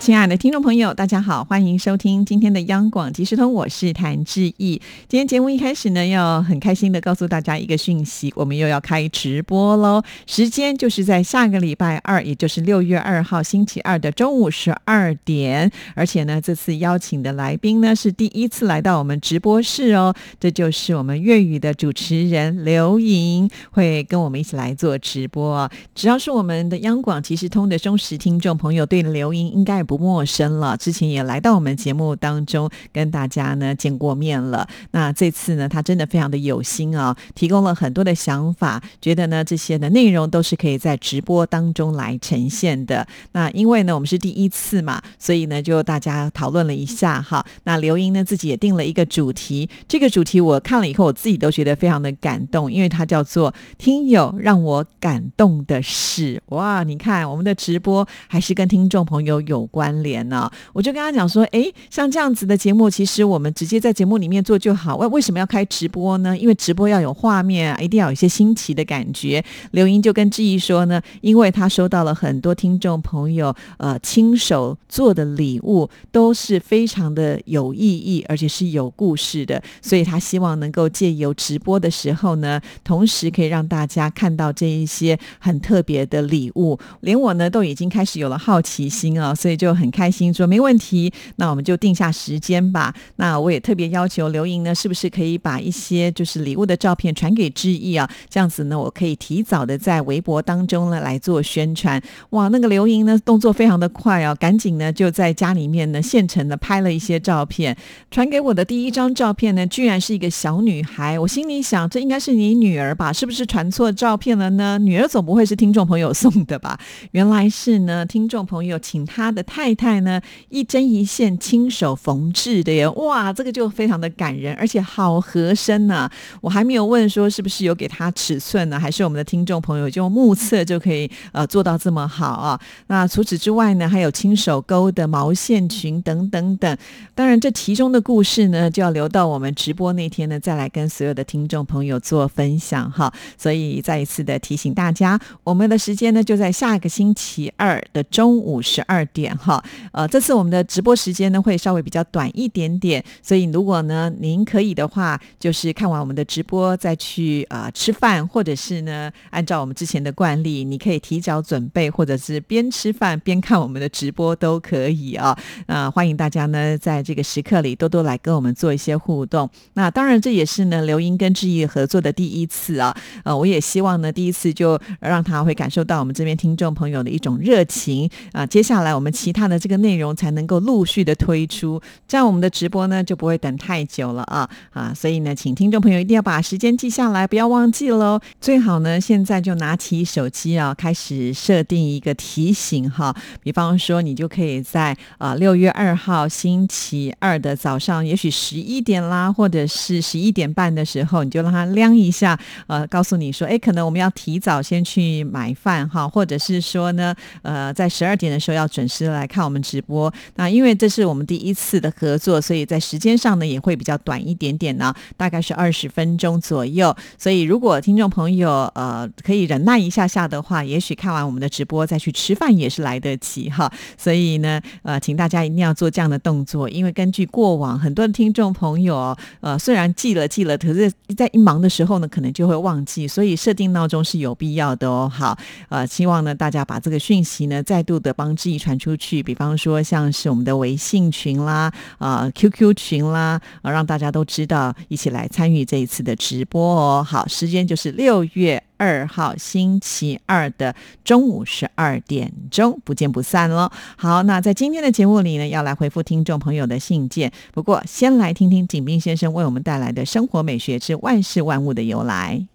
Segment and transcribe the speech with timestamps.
[0.00, 4.80] 亲爱的听众朋友，大家好，欢迎收听今天的央广即时通，我是谭志毅。
[5.06, 10.02] 今天节目一开始呢，要很开心的告诉大家一个讯息，我们又要开直播喽。
[10.26, 15.70] 时间就是在下个礼拜二，也就是六月二号星期二的中午十二点。
[15.94, 25.70] 而且呢，这次邀请的来宾呢是第一次来到我们直播室哦，这就是我们粤语的主持人刘莹，会跟我们一起来做直播。
[25.94, 29.84] 只要是我们的央广即时通的忠实听众朋友，对刘莹应该。
[29.90, 34.68] 不陌生了，之前也来到我们节目当中跟大家呢见过面了。
[34.92, 43.04] 那这次呢，他真的非常的有心啊，提供了很多的想法，觉得呢这些的内容都是可以在直播当中来呈现的。
[43.32, 47.44] 那因为呢我们是第一次嘛，所以呢就大家讨论了一下哈。
[47.64, 56.40] 那刘英呢自己也定了一个主题，这个主题我看了以后，我自己都觉得非常的感动，因为它叫做“听友让我感动的事”。
[56.54, 59.79] 哇，你看我们的直播还是跟听众朋友有关。
[59.80, 60.50] 关联呢？
[60.74, 64.94] 我就跟他讲说，哎，像这样子的节目，其实我们直接在节目里面做就好。
[64.98, 66.36] 为为什么要开直播呢？
[66.36, 69.42] 因为直播要有画面，一定要有一些新奇的感觉。
[69.70, 86.78] 刘英就跟志毅说呢，因为他收到了很多听众朋友呃亲手做的礼物，都是非常的有意义，而且是有故事的，所以他希望能够借由直播的时候呢，同时可以让大家看到这一些很特别的礼物。
[87.00, 89.69] 连我呢都已经开始有了好奇心啊，所以就。
[89.70, 92.92] 就很开心，说没问题，那我们就定下时间吧。
[93.16, 98.10] 那我也特别要求刘莹呢，是不是可以把一些就是礼物的照片传给志毅啊？
[98.28, 102.02] 这样子呢，我可以提早的在微博当中呢来做宣传。
[102.30, 107.76] 哇，那个刘莹呢动作非常的快啊，赶紧呢就在家里面呢现成的拍了一些照片，
[108.10, 111.16] 传给我的第一张照片呢，居然是一个小女孩。
[111.16, 113.12] 我心里想，这应该是你女儿吧？
[113.12, 114.80] 是不是传错照片了呢？
[114.80, 116.76] 女儿总不会是听众朋友送的吧？
[117.12, 119.59] 原来是呢，听众朋友请她的太。
[119.60, 126.08] 太太呢，一针一线亲手缝制的耶，哇，这个就非常的感人，而且好合身呢。
[126.40, 132.58] 我还没有问说是不是有给他尺寸呢，还是我们的听众朋友就目测就可以呃做到这么好啊？
[132.86, 136.78] 那除此之外呢，还有亲手钩的毛线裙等等等。
[137.14, 143.12] 当然，这其中的故事呢，就要留到我们直播那天呢，再来跟所有的听众朋友做分享哈。
[143.36, 149.49] 所以再一次的提醒大家，我们的时间呢就在下个星期二的中午十二点哈。
[149.50, 165.36] 好，呃，这次我们的直播时间呢会稍微比较短一点点，所以如果呢您可以的话，就是看完我们的直播再去啊吃饭，或者是呢按照我们之前的惯例，你可以提早准备，或者是边吃饭边看我们的直播都可以啊。
[165.66, 169.50] 那欢迎大家呢在这个时刻里多多来跟我们做一些互动。
[169.74, 178.46] 那当然这也是呢刘英跟志毅合作的第一次啊，呃，我也希望呢第一次就让他会感受到我们这边听众朋友的一种热情啊。
[178.46, 179.39] 接下来我们其他。
[179.40, 184.92] 他的这个内容才能够陆续的推出，这样我们的直播呢就不会等太久了啊啊！
[184.94, 188.20] 所以呢，请听众朋友一定要把时间记下来，不要忘记喽。
[188.38, 193.16] 最好呢，现在就拿起手机啊，开始设定一个提醒哈。
[193.42, 209.29] 比方说，你就可以在啊六月二号星期二的早上，也许十一点啦，或者是十一点半的时候，你就让它亮一下，呃，告诉你说，哎，可能我们要提早先去买饭哈，或者是说呢，呃，在十二点的时候要准时来。
[209.30, 216.94] 看我们直播，那因为这是我们第一次的合作，所以在时间上呢也会比较短一点点呢，大概是二十分钟左右。
[217.16, 223.70] 所以如果听众朋友呃可以忍耐一下下的话，也许看完我们的直播再去吃饭也是来得及哈。
[223.96, 235.08] 所以呢呃，请大家一定要做这样的动作，因为根据过往很多的听众朋友呃虽然记了记了，可是在一忙的时候呢可能就会忘记，所以设定闹钟是有必要的哦。
[235.08, 235.38] 好
[235.68, 239.19] 呃，希望呢大家把这个讯息呢再度的帮志毅传出去。
[239.22, 247.06] 比方说，像是我们的微信群啦、啊 QQ 群啦，啊，让大家都知道，一起来参与这一次的直播哦。
[247.06, 250.74] 好，时间就是六月二号星期二的
[251.04, 253.70] 中午十二点钟，不见不散喽。
[253.96, 257.30] 好，那在今天的节目里呢，要来回复听众朋友的信件。
[257.52, 262.46] 不过，先来听听景斌先生为我们带来的生活美学之万事万物的由来。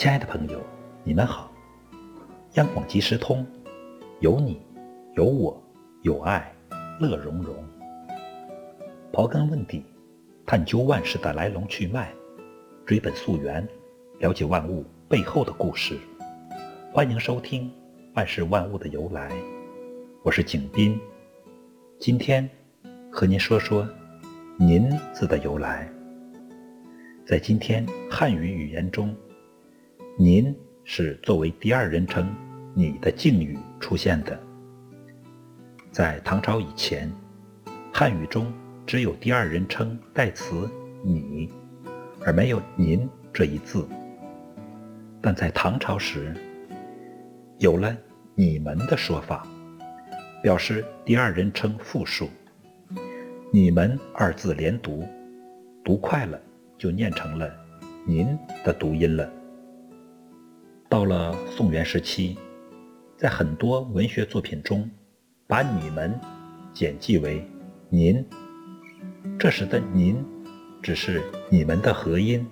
[0.00, 0.58] 亲爱的朋友，
[1.04, 1.52] 你们好！
[2.54, 3.46] 央广即时通，
[4.20, 4.58] 有你，
[5.14, 5.62] 有我，
[6.00, 6.50] 有爱，
[6.98, 7.54] 乐融融。
[9.12, 9.84] 刨根问底，
[10.46, 12.10] 探究万事的来龙去脉，
[12.86, 13.68] 追本溯源，
[14.20, 15.98] 了解万物背后的故事。
[16.90, 17.68] 欢迎收听
[18.14, 19.28] 《万事万物的由来》，
[20.24, 20.98] 我是景斌。
[21.98, 22.48] 今天
[23.12, 23.86] 和您说说
[24.56, 25.86] “您”字的由来。
[27.26, 29.14] 在今天汉语语言中
[30.18, 30.54] ，“您”
[30.84, 32.28] 是作为第二人称
[32.74, 34.38] “你”的敬语出现的。
[35.90, 37.10] 在唐朝以前，
[37.92, 38.52] 汉语中
[38.86, 40.68] 只有第二人称代词
[41.04, 41.50] “你”，
[42.24, 43.86] 而没有“您”这一字。
[45.20, 46.34] 但在唐朝时，
[47.58, 47.96] 有了
[48.34, 49.46] “你们”的说法，
[50.42, 52.28] 表示第二人称复数。
[53.52, 55.06] “你们”二字连读，
[55.84, 56.40] 读快了。
[56.78, 57.54] 就念成了
[58.08, 58.26] “您”
[58.64, 59.30] 的读音了。
[60.90, 62.36] 到了宋元时期，
[63.16, 64.90] 在很多文学作品中，
[65.46, 66.18] 把“你们”
[66.74, 67.48] 简记为
[67.88, 68.26] “您”。
[69.38, 70.16] 这时的“您”
[70.82, 72.44] 只是“你们”的合音，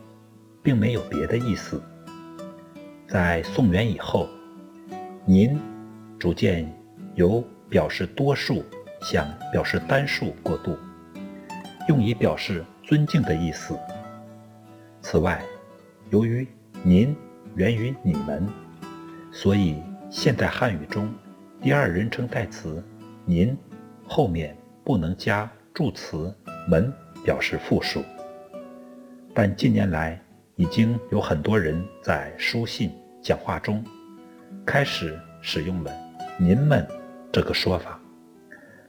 [0.63, 1.83] 并没有别的意思。
[3.09, 4.29] 在宋元以后
[5.27, 5.59] ，“您”
[6.17, 6.65] 逐渐
[7.17, 8.65] 由表示多数
[9.01, 10.79] 向表示单数过渡，
[11.89, 13.77] 用以表示尊敬的意思。
[15.03, 15.43] 此外，
[16.11, 16.47] 由于
[16.85, 17.13] “您”
[17.57, 18.47] 源于“你们”，
[19.33, 19.77] 所以
[20.11, 21.13] 现代汉语中
[21.61, 22.83] 第二人称代词
[23.27, 23.57] “您”
[24.07, 26.35] 后面不能加助词
[26.69, 26.93] “们”
[27.25, 28.03] 表示复数。
[29.35, 30.21] 但近年来，
[30.57, 32.91] 已经有很多人在书信、
[33.23, 33.85] 讲话中
[34.65, 35.93] 开始使用了
[36.39, 36.87] “您们”
[37.31, 38.01] 这个说法，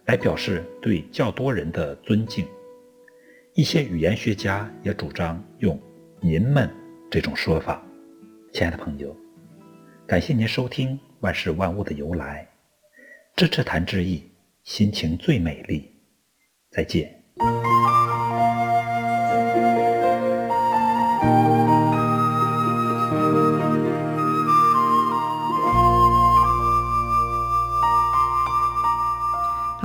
[0.05, 2.45] 来表示对较多人的尊敬。
[3.53, 5.79] 一些语言学家也主张用。
[6.21, 6.69] 您们
[7.09, 7.81] 这种说法，
[8.51, 9.15] 亲爱的朋友，
[10.07, 12.47] 感谢您收听万事万物的由来，
[13.35, 14.23] 支持谈志意，
[14.63, 15.89] 心情最美丽，
[16.71, 17.23] 再见。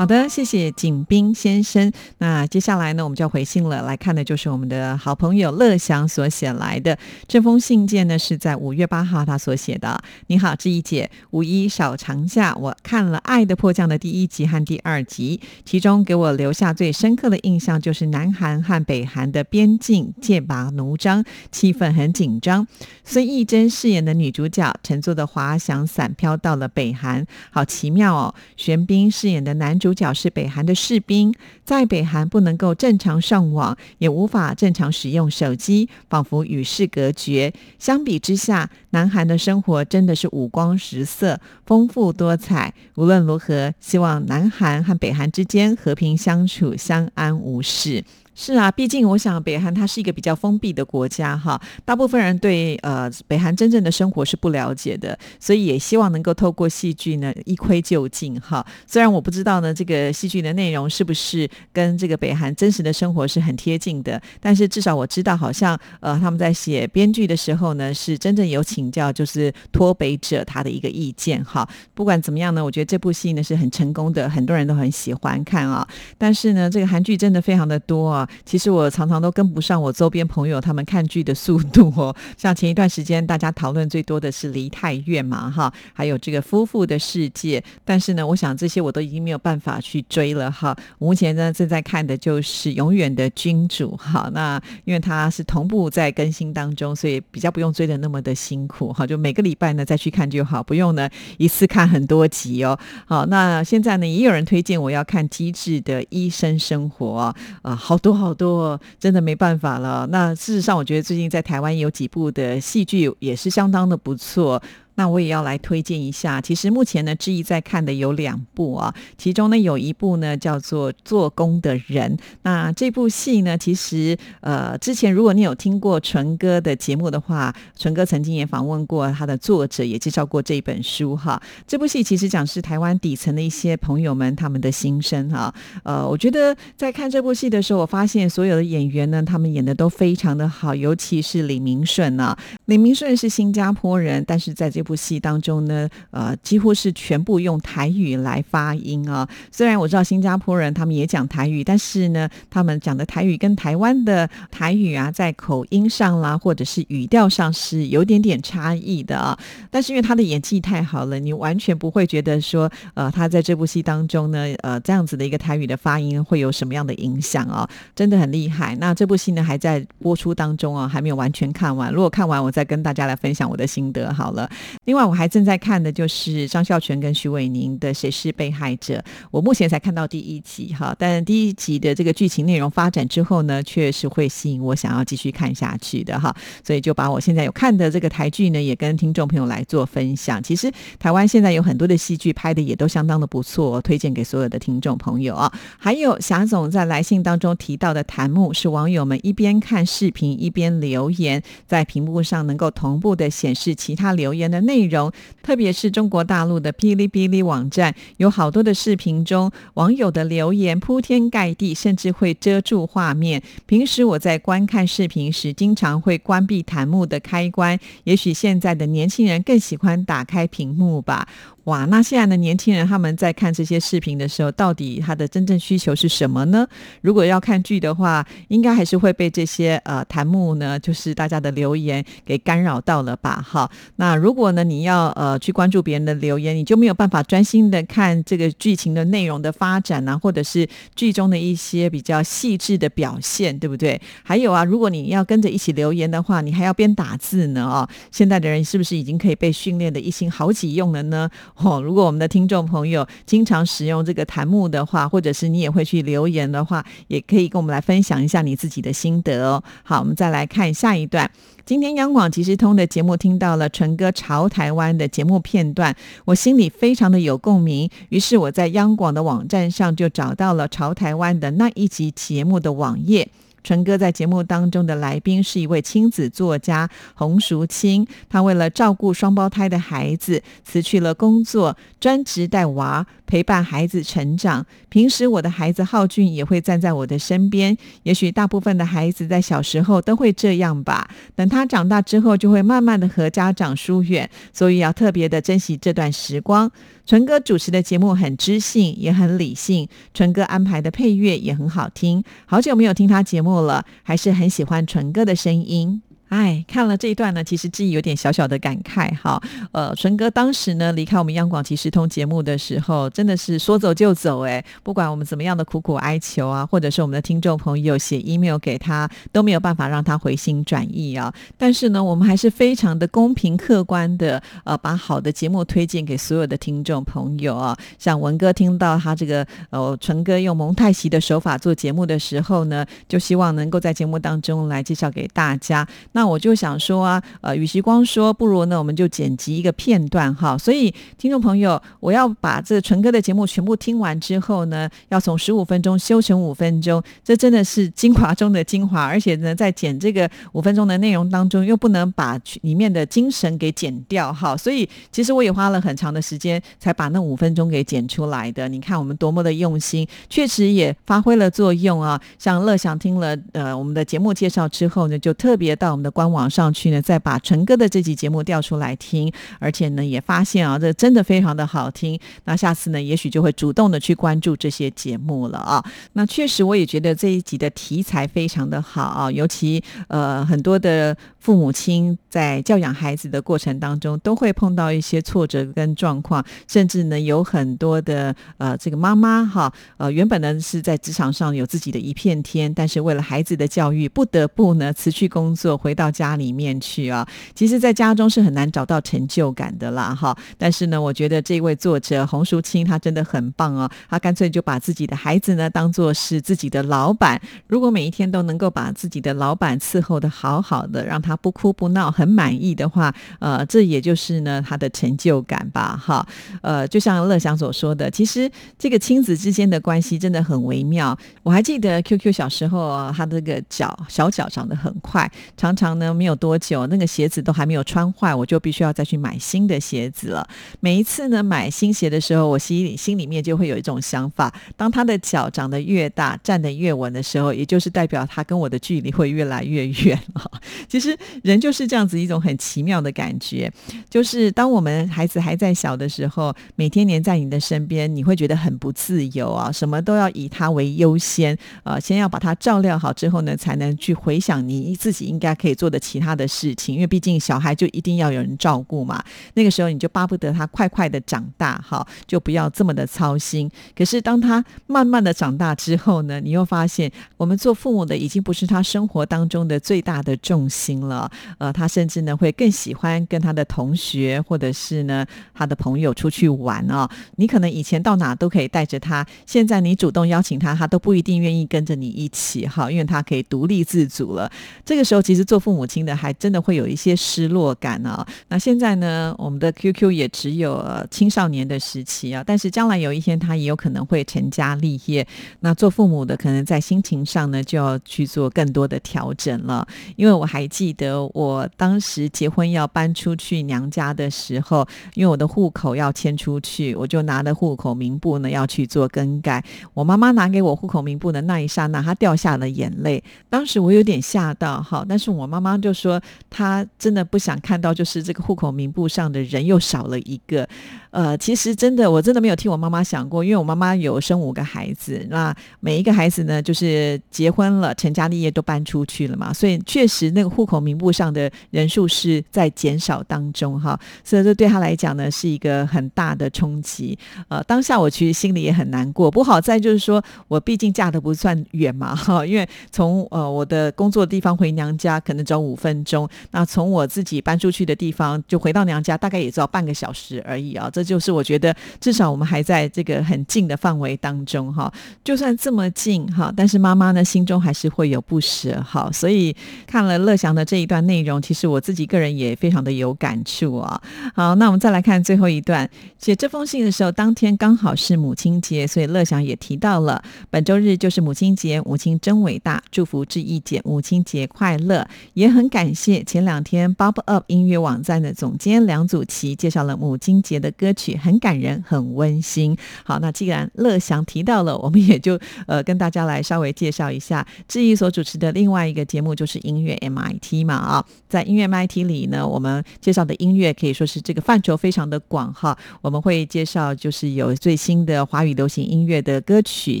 [0.04, 1.90] 好的，谢谢景斌先生。
[2.18, 3.80] 那接下来呢，我们就要回信了。
[3.86, 9.98] 来看的就是我们的好朋友乐祥所写来的这封信件呢，是在五月八号他所写的。
[10.26, 22.68] 你好，志毅姐，五一小长假，我看了《爱的迫降》的第一集和第二集，其中给我留下最深刻的印象就是南韩和北韩的边境剑拔弩张，气氛很紧张。
[23.04, 28.34] 孙艺珍饰演的女主角乘坐的滑翔伞飘到了北韩，好奇妙哦。
[28.58, 29.93] 玄彬饰演的男主。
[29.94, 31.32] 角是北韩的士兵，
[31.64, 37.52] 在北韩不能够正常上网，也无法正常使用手机，仿佛与世隔绝。
[37.78, 42.74] 相比之下，南韩的生活真的是五光十色、丰富多彩。
[42.96, 48.04] 无论如何，希望南韩和北韩之间和平相处，相安无事。
[48.34, 58.64] 是啊，毕竟我想北韩它是一个比较封闭的国家哈，大部分人对呃北韩真正的生活是不了解的，所以也希望能够透过戏剧呢一窥究竟哈。
[58.86, 71.68] 虽然我不知道呢这个戏剧的内容是不是跟这个北韩真实的生活是很贴近的，但是至少我知道好像呃他们在写编剧的时候呢是真正有请教就是脱北者他的一个意见哈。
[71.94, 75.86] 不管怎么样呢，我觉得这部戏呢是很成功的，很多人都很喜欢看啊。
[76.18, 78.23] 但是呢这个韩剧真的非常的多啊。
[78.44, 82.14] 其实我常常都跟不上我周边朋友他们看剧的速度哦。
[82.38, 87.60] 像前一段时间大家讨论最多的是《梨泰院》嘛，哈，还有这个《夫妇的世界》。
[87.84, 90.74] 但是呢，我想这些我都已经没有办法去追了哈。
[90.98, 94.30] 目前呢正在看的就是《永远的君主》哈。
[94.32, 99.06] 那因为它是同步在更新当中，所以比较不用追的那么的辛苦哈。
[99.06, 102.78] 就每个礼拜呢再去看就好，不用呢一次看很多集哦。
[103.06, 107.34] 好，那现在呢也有人推荐我要看《机智的医生生活》
[107.68, 108.13] 啊，好多。
[108.14, 110.06] 好多真的没办法了。
[110.10, 114.62] 那事实上，我觉得最近在台湾有几部的戏剧也是相当的不错。
[114.96, 116.40] 那我也要来推荐一下。
[116.40, 122.16] 其实目前呢，志毅在看的有两部啊，其中呢有一部呢叫做《做工的人》。
[122.42, 131.40] 那这部戏呢，其实呃，之前如果你有听过纯哥的节目的话，纯哥曾经也访问过他的作者，也介绍过这本书哈。
[131.66, 135.54] 这部戏其实讲是台湾底层的一些朋友们他们的心声哈。
[135.82, 142.36] 呃，我觉得在看这部戏的时候，我发现所有的演员呢，他们演的都非常的好，尤其是李明顺啊。
[142.66, 149.28] 李明顺是新加坡人，但是在这部戏当中呢，呃，几乎是全部用台语来发音啊。
[149.52, 159.38] 虽然我知道新加坡人他们也讲台语，但是呢，他们讲的台语跟台湾的台语啊，在口音上啦，或者是语调上是有点点差异的啊。
[159.70, 167.68] 但是因为他的演技太好了，你完全不会觉得说，呃，他在这部戏当中呢，呃，这样子的一个台语的发音会有什么样的影响啊？
[167.94, 168.74] 真的很厉害。
[168.76, 171.92] 那这部戏呢，还在播出当中啊，还没有完全看完。
[171.92, 174.48] 如果看完，我再跟大家来分享我的心得好了。
[174.84, 178.94] 另外，我还正在看的就是张孝全跟徐伟宁的《谁是被害者》，
[179.32, 186.32] 我目前才看到第一集哈，但第一集的这个剧情内容发展之后呢，确实会吸引我想要继续看下去的哈，
[186.64, 190.40] 所以就把我现在有看的这个台剧呢，也跟听众朋友来做分享。
[190.40, 190.70] 其实
[191.00, 195.52] 台湾现在有很多的戏剧拍的也都相当的不错，推荐给所有的听众朋友啊。
[195.76, 213.42] 还有霞总在来信当中提到的弹幕，是网友们一边看视频一边留言，在屏幕上能够同步的显示其他留言的内容，特别是中国大陆的哔哩哔哩网站，有好多的视频中网友的留言铺天盖地，甚至会遮住画面。
[213.66, 221.28] 平时我在观看视频时，经常会关闭弹幕的开关，也许现在的年轻人更喜欢打开屏幕吧。
[221.64, 226.66] 哇，那现在的年轻人他们在看这些视频的时候，到底他的真正需求是什么呢？
[227.00, 233.42] 如果要看剧的话，应该还是会被这些呃弹幕呢，就是大家的留言给干扰到了吧？
[233.46, 244.00] 哈，那如果呢你要呃去关注别人的留言，你就没有办法专心的看这个剧情的内容的发展啊，或者是剧中的一些比较细致的表现，对不对？
[244.22, 247.88] 还有啊，如果你要跟着一起留言的话，你还要边打字呢哦。
[248.10, 251.30] 现在的人是不是已经可以被训练的一心好几用了呢？
[251.56, 259.62] 哦，如果我们的听众朋友经常使用这个弹幕的话，或者是你也会去留言的话，也可以跟我们来分享一下你自己的心得哦。
[259.84, 261.30] 好，我们再来看下一段。
[261.64, 265.94] 今天央广即时通的节目听到了纯哥潮台湾的节目片段，
[266.26, 267.88] 我心里非常的有共鸣。
[268.10, 273.28] 于是我在央广的网站上就找到了潮台湾的那一集节目的网页。
[273.64, 284.64] 纯哥在节目当中的来宾是一位亲子作家洪淑清，他为了照顾双胞胎的孩子，辞去了工作，专职带娃，陪伴孩子成长。
[284.90, 291.08] 平时我的孩子浩俊也会站在我的身边，也许大部分的孩子在小时候都会这样吧。
[291.34, 296.70] 等他长大之后，就会慢慢的和家长疏远，所以要特别的珍惜这段时光。
[297.06, 299.86] 纯哥主持的节目很知性，也很理性。
[300.14, 306.02] 纯哥安排的配乐也很好听，好久没有听他节目了，还是很喜欢纯哥的声音。
[306.34, 309.40] 哎，看了这一段呢，其实自己有点小小的感慨哈。
[309.70, 321.32] 呃，纯哥当时呢离开我们央广即时通节目的时候，真的是说走就走哎，不管我们怎么样的苦苦哀求啊，或者是我们的听众朋友写 email 给他，都没有办法让他回心转意啊。
[321.56, 327.78] 但是呢，我们还是非常的公平客观的，呃，把好的节目推荐给所有的听众朋友啊。
[327.96, 335.86] 像文哥听到他这个呃纯哥用蒙太奇的手法做节目的时候呢，就希望能够在节目当中来介绍给大家。
[336.10, 340.56] 那我就想说啊，呃，与其光说，不如呢，我们就剪辑一个片段哈。
[340.58, 349.04] 所以，听众朋友，我要把这纯哥的节目全部听完之后呢，要从十五分钟修成五分钟，这真的是精华中的精华。
[349.04, 354.54] 而且呢，在剪这个五分钟的内容当中，又不能把里面的精神给剪掉哈。
[354.54, 358.68] 所以，其实我也花了很长的时间才把那五分钟给剪出来的。
[358.68, 362.20] 你看我们多么的用心，确实也发挥了作用啊。
[362.38, 365.94] 像乐享听了呃我们的节目介绍之后呢，就特别到。
[366.04, 372.20] 的官网上去呢，再把陈哥的这集节目调出来听，而且呢，也发现啊，这真的非常的好听。
[372.44, 375.82] 那下次呢，也许就会主动的去关注这些节目了啊。
[376.12, 395.94] 那确实，我也觉得这一集的题材非常的好，尤其呃，很多的父母亲在教养孩子的过程当中，都会碰到一些挫折跟状况，甚至呢，有很多的呃，这个妈妈哈，呃，原本呢是在职场上有自己的一片天，但是为了孩子的教育，不得不呢辞去工作回。
[395.94, 397.24] 到家里面去啊，
[397.54, 400.36] 其实，在家中是很难找到成就感的啦，哈。
[400.58, 407.40] 但是呢，我觉得这位作者洪淑清他真的很棒哦，他干脆就把自己的孩子呢当做是自己的老板。
[407.68, 416.26] 如果每一天都能够把自己的老板伺候的好好的，让他不哭不闹，很满意的话，呃，这也就是呢他的成就感吧，哈。
[416.60, 421.16] 呃，就像乐祥所说的，其实这个亲子之间的关系真的很微妙。
[421.42, 425.94] 我还记得 QQ 小时候，他这个脚小脚长得很快，常常。
[425.94, 430.44] 呢没有多久，那个鞋子都还没有穿坏，我就必须要再去买新的鞋子了。
[430.80, 440.50] 每一次呢买新鞋的时候，我心里心里面就会有一种想法：当他的脚长得越大，站得越稳的时候，也就是代表他跟我的距离会越来越远了。
[440.88, 443.70] 其实人就是这样子一种很奇妙的感觉，
[444.08, 459.22] 就是当我们孩子还在小的时候，每天黏在你的身边，你会觉得很不自由啊，什么都要以他为优先啊，先要把他照料好之后呢，才能去回想你自己应该可以做的其他的事情，因为毕竟小孩就一定要有人照顾嘛。
[459.54, 463.70] 那个时候你就巴不得他快快的长大，哈，就不要这么的操心。
[463.96, 471.13] 可是当他慢慢的长大之后呢，你又发现我们做父母的已经不是他生活当中的最大的重心了。
[471.58, 477.08] 呃，他甚至呢会更喜欢跟他的同学或者是呢他的朋友出去玩哦。
[477.36, 484.50] 你可能以前到哪都可以带着他，现在你主动邀请他，他都不一定愿意跟着你一起哈，因为他可以独立自主了。
[484.84, 488.26] 这个时候其实做父母亲的还真的会有一些失落感啊。
[488.48, 495.26] 那现在呢，我们的 QQ 也只有青少年的时期啊，但是将来有一天他也有可能会成家立业，
[495.60, 499.86] 那做父母的可能在心情上呢就要去做更多的调整了。
[500.16, 509.64] 因为我还记得我当时结婚要搬出去娘家的时候，因为我的户口要迁出去，我就拿着户口名簿呢要去做更改。
[509.92, 513.22] 我妈妈拿给我户口名簿的那一刹那，她掉下了眼泪。
[513.48, 520.68] 当时我有点吓到哈，但是我妈妈就说她真的不想看到，就是这个户口名簿上的人又少了一个。
[521.10, 537.18] 呃，其实真的，我真的没有替我妈妈想过，因为我妈妈有生五个孩子，那每一个孩子呢，就是结婚了、成家立业都搬出去了嘛，所以确实那个户口名簿上的人数是在减少当中哈，所以这对他来讲呢，是一个很大的冲击。
[537.48, 551.04] 呃，当下我其实心里也很难过，不好在就是说我毕竟嫁的不算远嘛 哈，因为从呃我的工作地方回娘家可能只要五分钟，那从我自己搬出去的地方就回到娘家大概也只要半个小时而已啊，这。
[551.04, 554.90] 就是我觉得，至少我们还在这个很近的范围当中哈。
[555.22, 559.10] 就算这么近哈，但是妈妈呢心中还是会有不舍哈。
[559.12, 559.54] 所以
[559.86, 564.02] 看了乐祥的这这一段内容，其实我自己个人也非常的有感触啊。
[564.34, 565.88] 好，那我们再来看最后一段。
[566.18, 575.06] 写这封信的时候，当天刚好是母亲节，所以乐祥也提到了本周日就是母亲节，母亲真伟大，祝福志毅姐母亲节快乐。
[575.34, 580.92] 也很感谢前两天 Bob Up 音乐网站的总监梁祖琪介绍了母亲节的歌。
[580.94, 582.76] 曲很感人，很温馨。
[583.02, 595.76] 好，那既然乐祥提到了，我们也就呃跟大家来稍微介绍一下志毅所主持的另外一个节目，就是音乐 MIT 嘛啊，在音乐 MIT 里呢，我们介绍的音乐可以说是这个范畴非常的广哈。
[596.00, 600.00] 我们会介绍就是有最新的华语流行音乐的歌曲，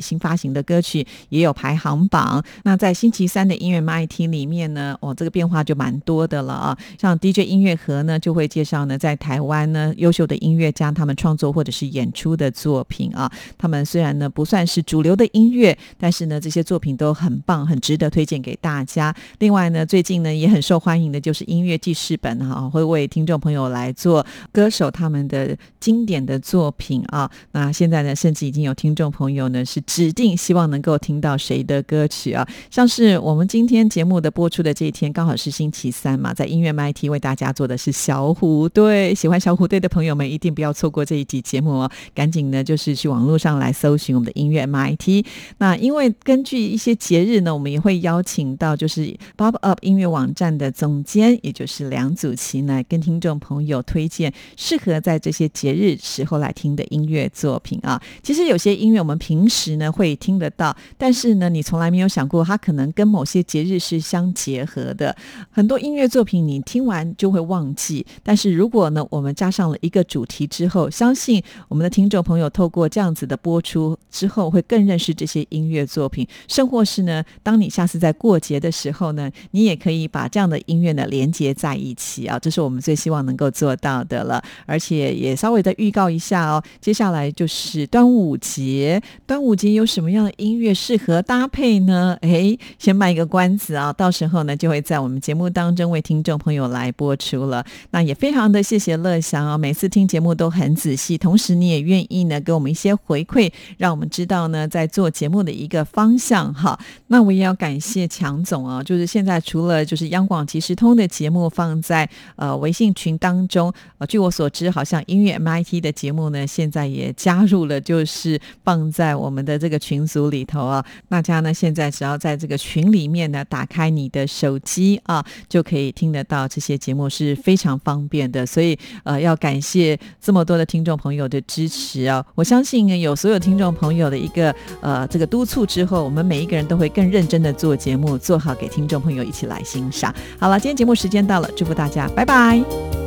[0.00, 2.42] 新发行的歌曲也有排行榜。
[2.62, 6.78] 那在星期三的音乐 MIT 里面呢，哦，这个变化就蛮多的了啊。
[6.98, 10.94] 像 DJ 音乐盒呢，就会介绍呢在台湾呢优秀的音乐家。
[10.94, 19.12] 他们创作或者是演出的作品啊，他们虽然呢不算是主流的音乐，但是呢这些作品都很棒，很值得推荐给大家。
[19.40, 27.28] 另外呢，最近呢也很很受欢迎的就是音乐记事本哈，会为听众朋友来做歌手他们的经典的作品啊。
[27.50, 40.74] 那现在呢，甚至已经有听众朋友呢是指定希望能够听到谁的歌曲啊，像是我们今天节目的播出的这一天刚好是星期三嘛，在音乐 MIT 为大家做的是小虎队，喜欢小虎队的朋友们一定不要。
[40.74, 45.24] 错过这一集节目哦，赶紧呢，就是去网络上来搜寻我们的音乐 MIT。
[45.58, 58.00] 那因为根据一些节日呢，我们也会邀请到就是 Bob Up 音乐网站的总监，也就是梁祖琪呢，跟听众朋友推荐适合在这些节日时候来听的音乐作品啊。
[58.22, 65.14] 其实有些音乐我们平时呢会听得到，但是呢，你从来没有想过它可能跟某些节日是相结合的。
[65.50, 76.26] 很多音乐作品你听完就会忘记，但是如果呢，我们加上了一个主题之后，相信我们的听众朋友透过这样子的播出之后，会更认识这些音乐作品。
[76.48, 84.42] 甚或是呢，当你下次在过节的时候呢，你也可以把这样的音乐呢连接在一起啊，这是我们最希望能够做到的了。
[84.66, 92.16] 而且也稍微的预告一下哦，接下来就是端午节，端午节有什么样的音乐适合搭配呢？
[92.22, 97.64] 哎，先卖一个关子啊，到时候呢就会在我们节目当中为听众朋友来播出了。
[97.92, 100.50] 那也非常的谢谢乐祥啊，每次听节目都。
[100.54, 106.78] 很仔细，同时你也愿意呢给我们一些回馈，让我们知道呢在做节目的一个方向哈。
[107.08, 120.84] 那我也要感谢强总啊，就是现在除了就是央广即时通的节目放在呃微信群当中，呃，据我所知，好像音乐 MIT 的节目呢现在也加入了，就是放在我们的这个群组里头啊。
[121.08, 128.46] 大家呢现在只要在这个群里面呢打开你的手机啊，就可以听得到这些节目是非常方便的。
[128.46, 130.44] 所以呃要感谢这么。
[130.44, 140.13] 多的听众朋友的支持啊，我相信呢有所有听众朋友的一个呃这个督促之后，我们每一个人都会更认真的做节目，做好给听众朋友一起来欣赏。
[140.38, 143.03] 好了，今天节目时间到了，祝福大家，拜拜。